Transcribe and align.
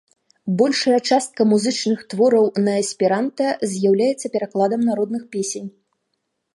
Большая 0.61 0.95
частка 1.09 1.41
музычных 1.51 1.99
твораў 2.15 2.45
на 2.65 2.73
эсперанта 2.87 3.45
з'яўляюцца 3.75 4.27
перакладам 4.35 4.81
народных 4.91 5.23
песень. 5.37 5.69